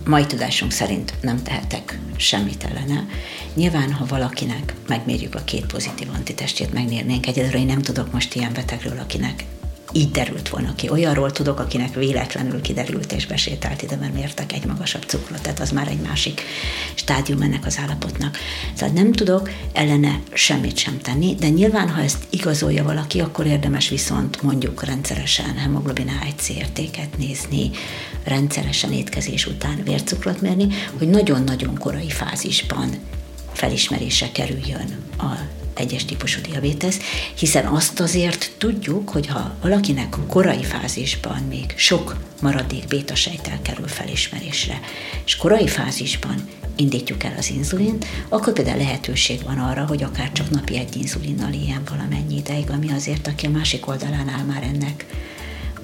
[0.07, 3.05] mai tudásunk szerint nem tehetek semmit ellene.
[3.53, 8.53] Nyilván, ha valakinek megmérjük a két pozitív antitestét, megmérnénk egyelőre, én nem tudok most ilyen
[8.53, 9.45] betegről, akinek
[9.93, 10.89] így derült volna ki.
[10.89, 15.71] Olyanról tudok, akinek véletlenül kiderült és besétált ide, mert mértek egy magasabb cukrot, tehát az
[15.71, 16.41] már egy másik
[16.95, 18.37] stádium ennek az állapotnak.
[18.77, 23.89] Tehát nem tudok ellene semmit sem tenni, de nyilván, ha ezt igazolja valaki, akkor érdemes
[23.89, 27.69] viszont mondjuk rendszeresen hemoglobin A1C értéket nézni,
[28.23, 32.89] rendszeresen étkezés után vércukrot mérni, hogy nagyon-nagyon korai fázisban
[33.53, 35.31] felismerése kerüljön a
[35.77, 36.99] egyes típusú diabétesz,
[37.37, 44.79] hiszen azt azért tudjuk, hogy ha valakinek korai fázisban még sok maradék bétasejtel kerül felismerésre,
[45.25, 50.49] és korai fázisban indítjuk el az inzulint, akkor például lehetőség van arra, hogy akár csak
[50.49, 55.05] napi egy inzulinnal ilyen valamennyi ideig, ami azért, aki a másik oldalán áll már ennek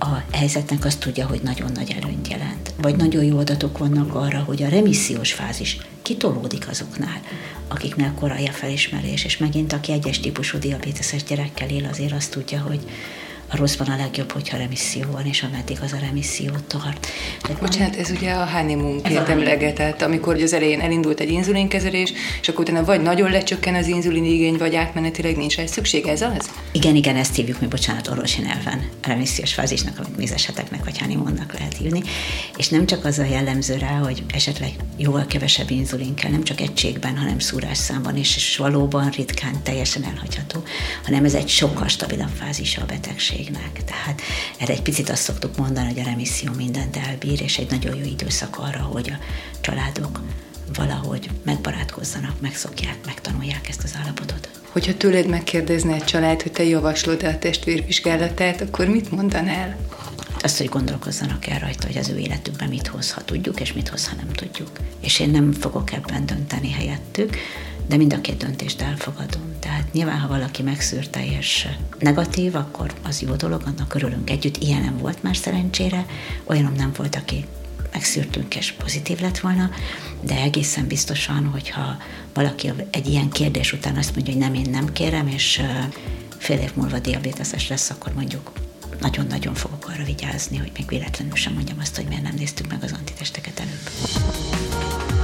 [0.04, 2.74] a helyzetnek azt tudja, hogy nagyon nagy előnyt jelent.
[2.78, 7.22] Vagy nagyon jó adatok vannak arra, hogy a remissziós fázis kitolódik azoknál,
[7.68, 12.62] akiknél korai a felismerés, és megint aki egyes típusú diabéteses gyerekkel él, azért azt tudja,
[12.62, 12.80] hogy
[13.54, 17.08] a rosszban a legjobb, hogyha remisszió van, és ameddig az a remisszió tart.
[17.42, 22.64] Tehát Bocsánat, ez ugye a honeymoon-ként emlegetett, amikor az elején elindult egy inzulinkezelés, és akkor
[22.64, 26.50] utána vagy nagyon lecsökken az inzulin igény, vagy átmenetileg nincs ez szükség, ez az?
[26.72, 31.78] Igen, igen, ezt hívjuk mi, bocsánat, orvosi nyelven, remissziós fázisnak, amit mézeseteknek vagy honeymoonnak lehet
[31.78, 32.02] hívni,
[32.58, 36.62] és nem csak az a jellemző rá, hogy esetleg jóval kevesebb inzulin kell, nem csak
[36.62, 40.64] egységben, hanem szúrásszámban, és, és valóban ritkán teljesen elhagyható,
[41.04, 43.84] hanem ez egy sokkal stabilabb fázisa a betegség betegségnek.
[43.84, 44.22] Tehát
[44.58, 48.06] erre egy picit azt szoktuk mondani, hogy a remisszió mindent elbír, és egy nagyon jó
[48.06, 49.24] időszak arra, hogy a
[49.62, 50.20] családok
[50.74, 54.50] valahogy megbarátkozzanak, megszokják, megtanulják ezt az állapotot.
[54.72, 59.78] Hogyha tőled megkérdezne egy család, hogy te javaslod a testvérvizsgálatát, akkor mit mondanál?
[60.42, 63.88] Azt, hogy gondolkozzanak el rajta, hogy az ő életükben mit hoz, ha tudjuk, és mit
[63.88, 64.70] hoz, ha nem tudjuk.
[65.02, 67.38] És én nem fogok ebben dönteni helyettük,
[67.88, 69.42] de mind a két döntést elfogadom.
[69.60, 71.68] Tehát nyilván, ha valaki megszűrte és
[72.00, 74.58] negatív, akkor az jó dolog, annak örülünk együtt.
[74.58, 76.06] Ilyen nem volt már szerencsére,
[76.44, 77.46] olyanom nem volt, aki
[77.94, 79.70] megszűrtünk és pozitív lett volna,
[80.22, 81.98] de egészen biztosan, hogyha
[82.34, 85.62] valaki egy ilyen kérdés után azt mondja, hogy nem, én nem kérem, és
[86.38, 88.52] fél év múlva diabéteses lesz, akkor mondjuk
[89.00, 92.84] nagyon-nagyon fogok arra vigyázni, hogy még véletlenül sem mondjam azt, hogy miért nem néztük meg
[92.84, 95.23] az antitesteket előbb.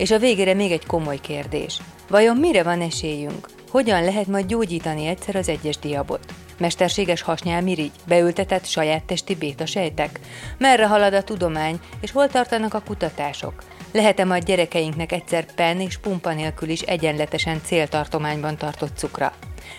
[0.00, 1.80] És a végére még egy komoly kérdés.
[2.08, 3.48] Vajon mire van esélyünk?
[3.70, 6.24] Hogyan lehet majd gyógyítani egyszer az egyes diabot?
[6.58, 7.90] Mesterséges hasnyálmirigy?
[8.06, 10.20] Beültetett saját testi bétasejtek?
[10.58, 13.62] Merre halad a tudomány, és hol tartanak a kutatások?
[13.92, 19.32] Lehet-e majd gyerekeinknek egyszer pen és pumpa nélkül is egyenletesen céltartományban tartott cukra?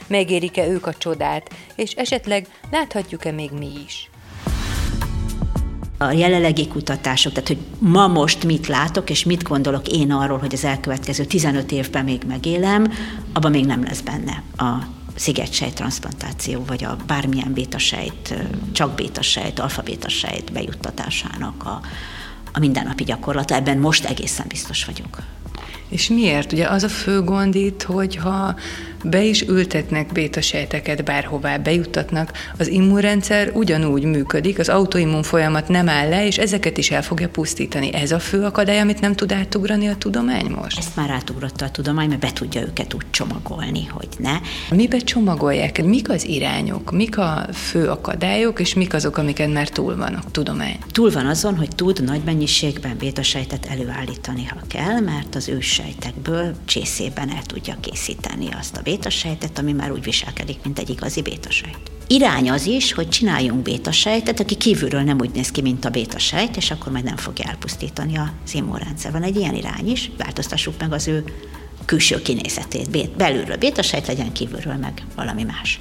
[0.07, 4.10] Megérik-e ők a csodát, és esetleg láthatjuk-e még mi is?
[6.01, 10.53] A jelenlegi kutatások, tehát hogy ma most mit látok, és mit gondolok én arról, hogy
[10.53, 12.91] az elkövetkező 15 évben még megélem,
[13.33, 18.33] abban még nem lesz benne a szigetsejt transplantáció, vagy a bármilyen bétasejt,
[18.71, 21.81] csak bétasejt, alfabétasejt bejuttatásának a,
[22.53, 23.55] a mindennapi gyakorlata.
[23.55, 25.17] Ebben most egészen biztos vagyok.
[25.89, 26.51] És miért?
[26.51, 28.55] Ugye az a fő gond itt, hogyha
[29.03, 36.09] be is ültetnek bétasejteket bárhová, bejuttatnak, az immunrendszer ugyanúgy működik, az autoimmun folyamat nem áll
[36.09, 37.93] le, és ezeket is el fogja pusztítani.
[37.93, 40.77] Ez a fő akadály, amit nem tud átugrani a tudomány most?
[40.77, 44.39] Ezt már átugrotta a tudomány, mert be tudja őket úgy csomagolni, hogy ne.
[44.69, 45.83] Mibe csomagolják?
[45.83, 46.91] Mik az irányok?
[46.91, 50.77] Mik a fő akadályok, és mik azok, amiket már túl van a tudomány?
[50.91, 57.29] Túl van azon, hogy tud nagy mennyiségben bétasejtet előállítani, ha kell, mert az őssejtekből csészében
[57.29, 61.79] el tudja készíteni azt a bétasejtet, ami már úgy viselkedik, mint egy igazi bétasejt.
[62.07, 66.57] Irány az is, hogy csináljunk bétasejtet, aki kívülről nem úgy néz ki, mint a bétasejt,
[66.57, 69.11] és akkor majd nem fogja elpusztítani az immunrendszer.
[69.11, 71.23] Van egy ilyen irány is, változtassuk meg az ő
[71.85, 73.09] külső kinézetét.
[73.17, 75.79] Belülről bétasejt legyen, kívülről meg valami más.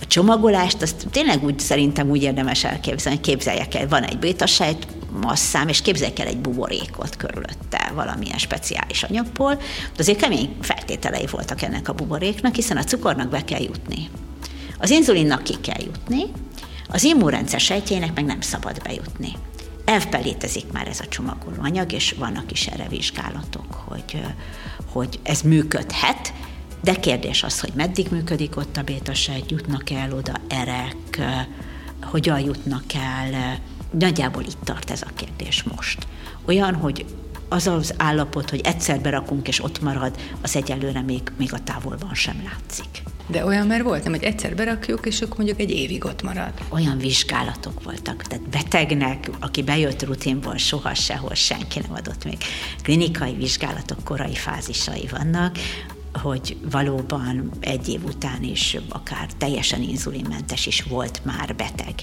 [0.00, 4.86] A csomagolást azt tényleg úgy szerintem úgy érdemes elképzelni, képzeljek el, van egy bétasejt,
[5.20, 11.62] masszám, és képzeljek el egy buborékot körülötte valamilyen speciális anyagból, de azért kemény feltételei voltak
[11.62, 14.08] ennek a buboréknak, hiszen a cukornak be kell jutni.
[14.78, 16.22] Az inzulinnak ki kell jutni,
[16.88, 19.32] az immunrendszer sejtjének meg nem szabad bejutni.
[19.84, 24.22] Elfben létezik már ez a csomagoló anyag, és vannak is erre vizsgálatok, hogy,
[24.92, 26.32] hogy ez működhet,
[26.82, 31.20] de kérdés az, hogy meddig működik ott a bétasejt, jutnak el oda erek,
[32.02, 33.58] hogyan jutnak el,
[33.90, 36.06] nagyjából itt tart ez a kérdés most.
[36.44, 37.04] Olyan, hogy
[37.48, 42.14] az az állapot, hogy egyszer berakunk és ott marad, az egyelőre még, még a távolban
[42.14, 43.02] sem látszik.
[43.26, 46.52] De olyan már volt, nem, hogy egyszer berakjuk, és akkor mondjuk egy évig ott marad.
[46.68, 52.36] Olyan vizsgálatok voltak, tehát betegnek, aki bejött rutinból, soha sehol senki nem adott még.
[52.82, 55.58] Klinikai vizsgálatok korai fázisai vannak,
[56.12, 61.94] hogy valóban egy év után is akár teljesen inzulinmentes is volt már beteg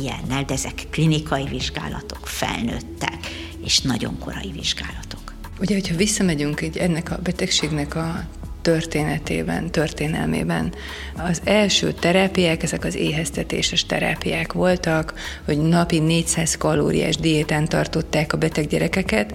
[0.00, 3.18] ilyennel, de ezek klinikai vizsgálatok, felnőttek,
[3.64, 5.34] és nagyon korai vizsgálatok.
[5.60, 8.24] Ugye, hogyha visszamegyünk egy ennek a betegségnek a
[8.62, 10.72] történetében, történelmében.
[11.16, 18.36] Az első terápiák, ezek az éheztetéses terápiák voltak, hogy napi 400 kalóriás diétán tartották a
[18.36, 19.34] beteg gyerekeket,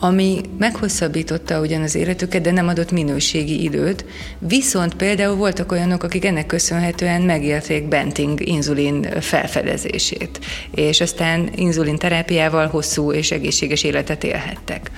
[0.00, 4.04] ami meghosszabbította ugyan az életüket, de nem adott minőségi időt.
[4.38, 10.40] Viszont például voltak olyanok, akik ennek köszönhetően megérték Benting inzulin felfedezését,
[10.74, 14.90] és aztán inzulin terápiával hosszú és egészséges életet élhettek.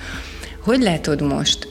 [0.63, 1.67] Hogy látod most,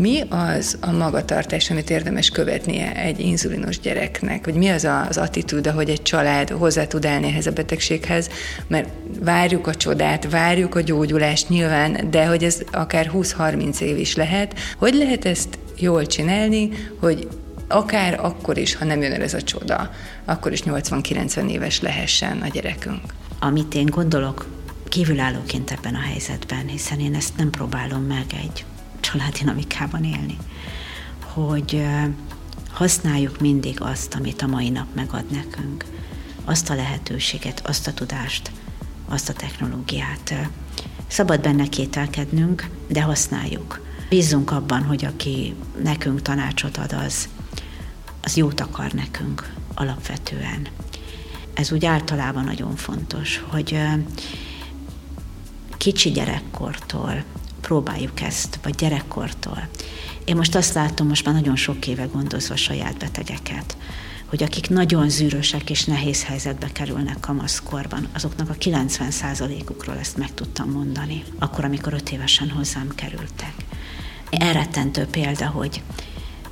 [0.00, 4.44] mi az a magatartás, amit érdemes követnie egy inzulinos gyereknek?
[4.44, 8.28] Vagy mi az az attitűd, hogy egy család hozzá tud állni ehhez a betegséghez?
[8.66, 8.88] Mert
[9.20, 14.58] várjuk a csodát, várjuk a gyógyulást nyilván, de hogy ez akár 20-30 év is lehet.
[14.78, 16.68] Hogy lehet ezt jól csinálni,
[17.00, 17.28] hogy
[17.68, 19.90] akár akkor is, ha nem jön el ez a csoda,
[20.24, 23.14] akkor is 80-90 éves lehessen a gyerekünk?
[23.38, 24.46] Amit én gondolok
[24.88, 28.64] kívülállóként ebben a helyzetben, hiszen én ezt nem próbálom meg egy
[29.12, 30.36] családdinamikában élni,
[31.22, 31.84] hogy
[32.70, 35.84] használjuk mindig azt, amit a mai nap megad nekünk,
[36.44, 38.50] azt a lehetőséget, azt a tudást,
[39.08, 40.34] azt a technológiát.
[41.06, 43.80] Szabad benne kételkednünk, de használjuk.
[44.08, 47.28] Bízzunk abban, hogy aki nekünk tanácsot ad, az,
[48.22, 50.68] az jót akar nekünk alapvetően.
[51.54, 53.78] Ez úgy általában nagyon fontos, hogy
[55.76, 57.24] kicsi gyerekkortól
[57.62, 59.68] próbáljuk ezt, vagy gyerekkortól.
[60.24, 63.76] Én most azt látom, most már nagyon sok éve gondozva saját betegeket,
[64.26, 70.70] hogy akik nagyon zűrösek és nehéz helyzetbe kerülnek kamaszkorban, azoknak a 90%-ukról ezt meg tudtam
[70.70, 73.54] mondani, akkor, amikor öt évesen hozzám kerültek.
[74.30, 75.82] Elrettentő példa, hogy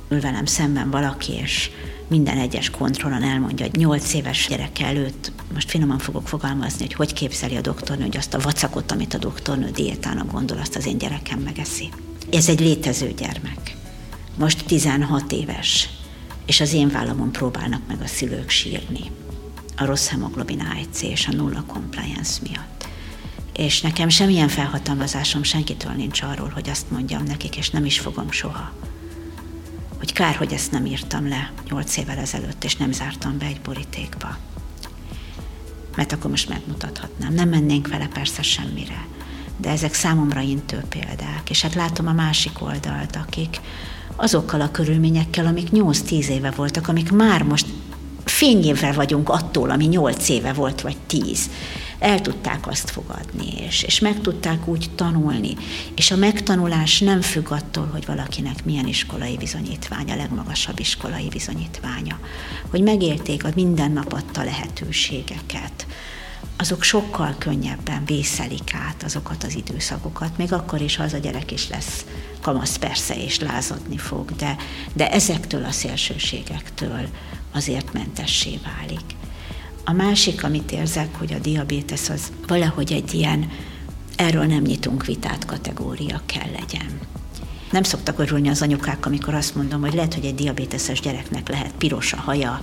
[0.09, 1.69] ül velem szemben valaki, és
[2.11, 7.13] minden egyes kontrollon elmondja, hogy 8 éves gyerek előtt, most finoman fogok fogalmazni, hogy hogy
[7.13, 10.97] képzeli a doktornő, hogy azt a vacakot, amit a doktornő diétának gondol, azt az én
[10.97, 11.89] gyerekem megeszi.
[12.31, 13.75] Ez egy létező gyermek.
[14.37, 15.89] Most 16 éves,
[16.45, 19.11] és az én vállamon próbálnak meg a szülők sírni.
[19.77, 22.87] A rossz hemoglobin A1C és a nulla compliance miatt.
[23.55, 28.31] És nekem semmilyen felhatalmazásom senkitől nincs arról, hogy azt mondjam nekik, és nem is fogom
[28.31, 28.71] soha
[30.01, 33.61] hogy kár, hogy ezt nem írtam le nyolc évvel ezelőtt, és nem zártam be egy
[33.61, 34.37] borítékba.
[35.95, 37.33] Mert akkor most megmutathatnám.
[37.33, 39.05] Nem mennénk vele persze semmire.
[39.57, 41.49] De ezek számomra intő példák.
[41.49, 43.59] És hát látom a másik oldalt, akik
[44.15, 47.67] azokkal a körülményekkel, amik 8-10 éve voltak, amik már most
[48.23, 51.49] fényévvel vagyunk attól, ami 8 éve volt, vagy 10
[52.01, 55.55] el tudták azt fogadni, és, és meg tudták úgy tanulni.
[55.95, 62.19] És a megtanulás nem függ attól, hogy valakinek milyen iskolai bizonyítványa, a legmagasabb iskolai bizonyítványa.
[62.69, 65.87] Hogy megélték a minden nap adta lehetőségeket,
[66.57, 71.51] azok sokkal könnyebben vészelik át azokat az időszakokat, még akkor is, ha az a gyerek
[71.51, 72.05] is lesz
[72.41, 74.55] kamasz persze, és lázadni fog, de,
[74.93, 77.07] de ezektől a szélsőségektől
[77.51, 79.20] azért mentessé válik.
[79.85, 83.51] A másik, amit érzek, hogy a diabétesz az valahogy egy ilyen
[84.15, 86.99] erről nem nyitunk vitát kategória kell legyen.
[87.71, 91.73] Nem szoktak örülni az anyukák, amikor azt mondom, hogy lehet, hogy egy diabéteses gyereknek lehet
[91.77, 92.61] piros a haja,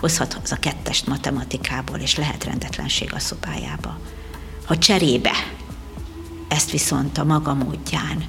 [0.00, 3.98] hozhat az a kettest matematikából, és lehet rendetlenség a szobájába.
[4.64, 5.32] Ha cserébe
[6.48, 8.24] ezt viszont a maga módján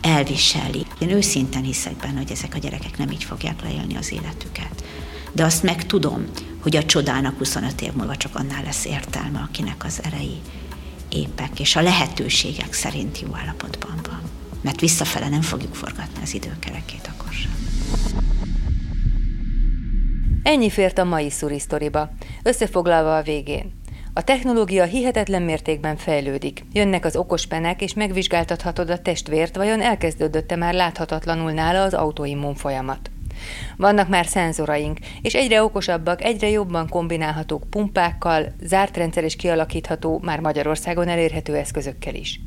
[0.00, 0.86] elviseli.
[0.98, 4.84] Én őszinten hiszek benne, hogy ezek a gyerekek nem így fogják leélni az életüket.
[5.32, 6.24] De azt meg tudom,
[6.64, 10.40] hogy a csodának 25 év múlva csak annál lesz értelme, akinek az erei
[11.08, 14.20] épek, és a lehetőségek szerint jó állapotban van.
[14.60, 17.50] Mert visszafele nem fogjuk forgatni az időkerekét akkor sem.
[20.42, 22.10] Ennyi fért a mai szurisztoriba.
[22.42, 23.72] Összefoglalva a végén.
[24.12, 26.64] A technológia hihetetlen mértékben fejlődik.
[26.72, 32.54] Jönnek az okos penek, és megvizsgáltathatod a testvért, vajon elkezdődötte már láthatatlanul nála az autoimmun
[32.54, 33.10] folyamat.
[33.76, 40.40] Vannak már szenzoraink, és egyre okosabbak, egyre jobban kombinálhatók pumpákkal, zárt rendszer is kialakítható, már
[40.40, 42.40] Magyarországon elérhető eszközökkel is.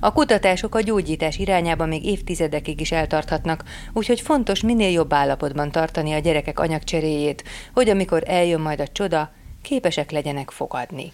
[0.00, 6.12] A kutatások a gyógyítás irányába még évtizedekig is eltarthatnak, úgyhogy fontos minél jobb állapotban tartani
[6.12, 9.30] a gyerekek anyagcseréjét, hogy amikor eljön majd a csoda,
[9.62, 11.12] képesek legyenek fogadni.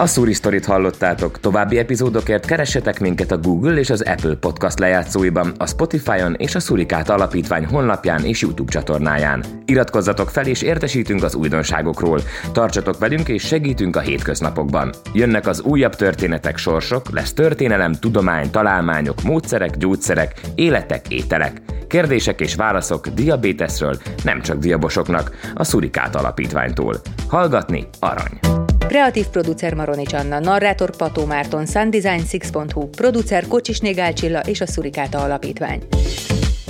[0.00, 5.52] A Suri Story-t hallottátok, további epizódokért keressetek minket a Google és az Apple Podcast lejátszóiban,
[5.56, 9.44] a Spotify-on és a Surikát Alapítvány honlapján és YouTube csatornáján.
[9.64, 12.20] Iratkozzatok fel és értesítünk az újdonságokról.
[12.52, 14.92] Tartsatok velünk és segítünk a hétköznapokban.
[15.12, 21.60] Jönnek az újabb történetek, sorsok, lesz történelem, tudomány, találmányok, módszerek, gyógyszerek, életek, ételek.
[21.88, 27.00] Kérdések és válaszok diabéteszről, nem csak diabosoknak, a Surikát Alapítványtól.
[27.28, 28.68] Hallgatni arany!
[28.90, 35.82] Kreatív producer Maronics Anna, narrátor Pató Márton, Sundesign6.hu, producer Kocsisné Gálcsilla és a Szurikáta Alapítvány.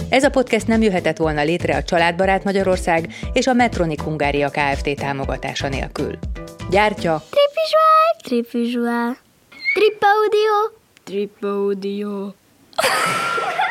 [0.09, 4.97] Ez a podcast nem jöhetett volna létre a Családbarát Magyarország és a Metronik Hungária Kft.
[4.97, 6.19] támogatása nélkül.
[6.71, 9.17] Gyártja Tripvisual, Tripvisual,
[9.75, 12.33] Tripaudio, Tripaudio.